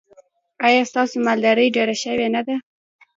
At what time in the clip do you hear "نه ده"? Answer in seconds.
2.35-2.55